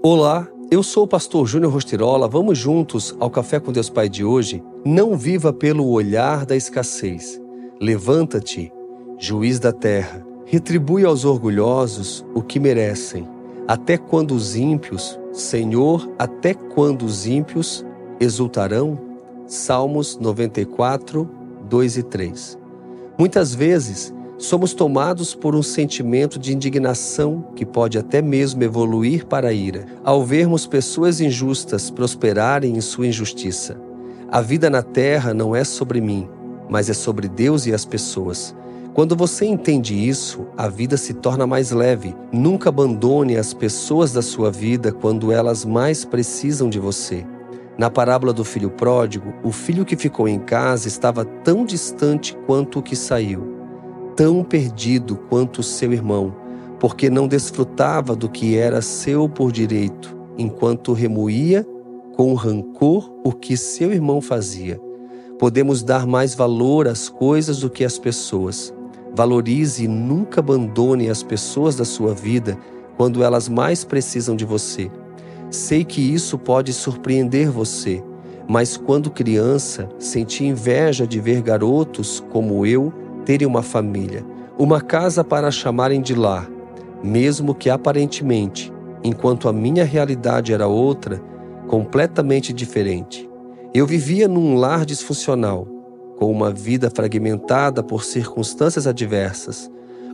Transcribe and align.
Olá, 0.00 0.46
eu 0.70 0.80
sou 0.80 1.02
o 1.02 1.08
pastor 1.08 1.44
Júnior 1.44 1.72
Rostirola. 1.72 2.28
Vamos 2.28 2.56
juntos 2.56 3.16
ao 3.18 3.28
Café 3.28 3.58
com 3.58 3.72
Deus 3.72 3.90
Pai 3.90 4.08
de 4.08 4.24
hoje? 4.24 4.62
Não 4.84 5.16
viva 5.16 5.52
pelo 5.52 5.88
olhar 5.88 6.46
da 6.46 6.54
escassez. 6.54 7.42
Levanta-te, 7.80 8.72
juiz 9.18 9.58
da 9.58 9.72
terra. 9.72 10.24
Retribui 10.46 11.04
aos 11.04 11.24
orgulhosos 11.24 12.24
o 12.32 12.40
que 12.40 12.60
merecem. 12.60 13.26
Até 13.66 13.98
quando 13.98 14.36
os 14.36 14.54
ímpios, 14.54 15.18
Senhor, 15.32 16.08
até 16.16 16.54
quando 16.54 17.02
os 17.04 17.26
ímpios 17.26 17.84
exultarão? 18.20 18.96
Salmos 19.48 20.16
94, 20.16 21.28
2 21.68 21.96
e 21.96 22.02
3. 22.04 22.58
Muitas 23.18 23.52
vezes, 23.52 24.14
somos 24.38 24.72
tomados 24.72 25.34
por 25.34 25.56
um 25.56 25.62
sentimento 25.62 26.38
de 26.38 26.54
indignação 26.54 27.44
que 27.56 27.66
pode 27.66 27.98
até 27.98 28.22
mesmo 28.22 28.62
evoluir 28.62 29.26
para 29.26 29.48
a 29.48 29.52
ira, 29.52 29.84
ao 30.04 30.24
vermos 30.24 30.64
pessoas 30.64 31.20
injustas 31.20 31.90
prosperarem 31.90 32.76
em 32.76 32.80
sua 32.80 33.08
injustiça. 33.08 33.76
A 34.30 34.40
vida 34.40 34.70
na 34.70 34.82
terra 34.82 35.34
não 35.34 35.56
é 35.56 35.64
sobre 35.64 36.00
mim, 36.00 36.28
mas 36.70 36.88
é 36.88 36.94
sobre 36.94 37.28
Deus 37.28 37.66
e 37.66 37.74
as 37.74 37.84
pessoas. 37.84 38.54
Quando 38.94 39.16
você 39.16 39.44
entende 39.44 39.94
isso, 39.94 40.46
a 40.56 40.68
vida 40.68 40.96
se 40.96 41.14
torna 41.14 41.46
mais 41.46 41.70
leve. 41.70 42.14
Nunca 42.32 42.68
abandone 42.68 43.36
as 43.36 43.52
pessoas 43.52 44.12
da 44.12 44.22
sua 44.22 44.50
vida 44.50 44.92
quando 44.92 45.32
elas 45.32 45.64
mais 45.64 46.04
precisam 46.04 46.68
de 46.68 46.78
você. 46.78 47.24
Na 47.76 47.90
parábola 47.90 48.32
do 48.32 48.44
filho 48.44 48.70
pródigo, 48.70 49.32
o 49.44 49.52
filho 49.52 49.84
que 49.84 49.96
ficou 49.96 50.28
em 50.28 50.40
casa 50.40 50.88
estava 50.88 51.24
tão 51.24 51.64
distante 51.64 52.36
quanto 52.46 52.80
o 52.80 52.82
que 52.82 52.96
saiu 52.96 53.57
tão 54.18 54.42
perdido 54.42 55.14
quanto 55.14 55.62
seu 55.62 55.92
irmão, 55.92 56.34
porque 56.80 57.08
não 57.08 57.28
desfrutava 57.28 58.16
do 58.16 58.28
que 58.28 58.56
era 58.56 58.82
seu 58.82 59.28
por 59.28 59.52
direito, 59.52 60.18
enquanto 60.36 60.92
remoía 60.92 61.64
com 62.16 62.34
rancor 62.34 63.12
o 63.24 63.32
que 63.32 63.56
seu 63.56 63.92
irmão 63.92 64.20
fazia. 64.20 64.80
Podemos 65.38 65.84
dar 65.84 66.04
mais 66.04 66.34
valor 66.34 66.88
às 66.88 67.08
coisas 67.08 67.60
do 67.60 67.70
que 67.70 67.84
às 67.84 67.96
pessoas. 67.96 68.74
Valorize 69.14 69.84
e 69.84 69.88
nunca 69.88 70.40
abandone 70.40 71.08
as 71.08 71.22
pessoas 71.22 71.76
da 71.76 71.84
sua 71.84 72.12
vida 72.12 72.58
quando 72.96 73.22
elas 73.22 73.48
mais 73.48 73.84
precisam 73.84 74.34
de 74.34 74.44
você. 74.44 74.90
Sei 75.48 75.84
que 75.84 76.00
isso 76.00 76.36
pode 76.36 76.72
surpreender 76.72 77.52
você, 77.52 78.02
mas 78.48 78.76
quando 78.76 79.12
criança 79.12 79.88
senti 79.96 80.44
inveja 80.44 81.06
de 81.06 81.20
ver 81.20 81.40
garotos 81.40 82.20
como 82.32 82.66
eu 82.66 82.92
terem 83.28 83.46
uma 83.46 83.62
família, 83.62 84.24
uma 84.58 84.80
casa 84.80 85.22
para 85.22 85.50
chamarem 85.50 86.00
de 86.00 86.14
lar, 86.14 86.48
mesmo 87.04 87.54
que 87.54 87.68
aparentemente, 87.68 88.72
enquanto 89.04 89.50
a 89.50 89.52
minha 89.52 89.84
realidade 89.84 90.50
era 90.50 90.66
outra, 90.66 91.22
completamente 91.66 92.54
diferente. 92.54 93.28
Eu 93.74 93.86
vivia 93.86 94.26
num 94.26 94.56
lar 94.56 94.86
disfuncional, 94.86 95.68
com 96.16 96.32
uma 96.32 96.50
vida 96.50 96.90
fragmentada 96.90 97.82
por 97.82 98.02
circunstâncias 98.02 98.86
adversas. 98.86 99.70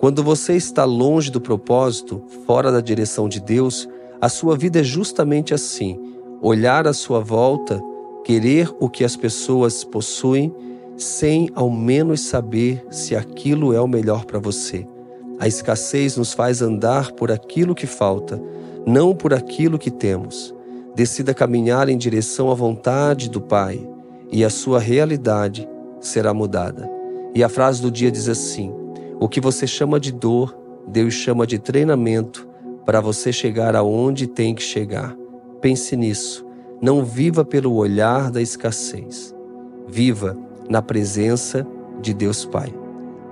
Quando 0.00 0.22
você 0.22 0.54
está 0.54 0.84
longe 0.84 1.30
do 1.30 1.40
propósito, 1.40 2.22
fora 2.44 2.70
da 2.70 2.82
direção 2.82 3.26
de 3.26 3.40
Deus, 3.40 3.88
a 4.20 4.28
sua 4.28 4.54
vida 4.54 4.80
é 4.80 4.84
justamente 4.84 5.54
assim: 5.54 5.98
olhar 6.42 6.86
à 6.86 6.92
sua 6.92 7.20
volta, 7.20 7.80
querer 8.22 8.70
o 8.78 8.86
que 8.86 9.02
as 9.02 9.16
pessoas 9.16 9.82
possuem 9.82 10.54
sem 10.98 11.48
ao 11.54 11.70
menos 11.70 12.20
saber 12.22 12.84
se 12.90 13.14
aquilo 13.14 13.72
é 13.72 13.80
o 13.80 13.86
melhor 13.86 14.24
para 14.24 14.40
você. 14.40 14.86
A 15.38 15.46
escassez 15.46 16.16
nos 16.16 16.32
faz 16.32 16.60
andar 16.60 17.12
por 17.12 17.30
aquilo 17.30 17.74
que 17.74 17.86
falta, 17.86 18.42
não 18.84 19.14
por 19.14 19.32
aquilo 19.32 19.78
que 19.78 19.90
temos. 19.90 20.52
Decida 20.96 21.32
caminhar 21.32 21.88
em 21.88 21.96
direção 21.96 22.50
à 22.50 22.54
vontade 22.54 23.30
do 23.30 23.40
Pai 23.40 23.88
e 24.32 24.44
a 24.44 24.50
sua 24.50 24.80
realidade 24.80 25.68
será 26.00 26.34
mudada. 26.34 26.90
E 27.32 27.44
a 27.44 27.48
frase 27.48 27.80
do 27.80 27.90
dia 27.90 28.10
diz 28.10 28.28
assim: 28.28 28.74
O 29.20 29.28
que 29.28 29.40
você 29.40 29.64
chama 29.64 30.00
de 30.00 30.10
dor, 30.10 30.58
Deus 30.88 31.14
chama 31.14 31.46
de 31.46 31.60
treinamento 31.60 32.48
para 32.84 33.00
você 33.00 33.32
chegar 33.32 33.76
aonde 33.76 34.26
tem 34.26 34.54
que 34.54 34.62
chegar. 34.62 35.16
Pense 35.60 35.96
nisso. 35.96 36.44
Não 36.82 37.04
viva 37.04 37.44
pelo 37.44 37.74
olhar 37.74 38.30
da 38.30 38.42
escassez. 38.42 39.34
Viva 39.86 40.36
na 40.68 40.82
presença 40.82 41.66
de 42.00 42.12
Deus 42.14 42.44
Pai. 42.44 42.72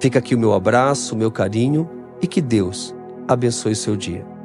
Fica 0.00 0.18
aqui 0.18 0.34
o 0.34 0.38
meu 0.38 0.52
abraço, 0.52 1.14
o 1.14 1.18
meu 1.18 1.30
carinho 1.30 1.88
e 2.20 2.26
que 2.26 2.40
Deus 2.40 2.94
abençoe 3.28 3.72
o 3.72 3.76
seu 3.76 3.96
dia. 3.96 4.35